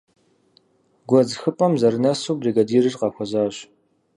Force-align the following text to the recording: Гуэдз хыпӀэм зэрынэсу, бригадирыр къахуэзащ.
Гуэдз 1.09 1.33
хыпӀэм 1.41 1.73
зэрынэсу, 1.81 2.37
бригадирыр 2.39 2.95
къахуэзащ. 2.99 3.55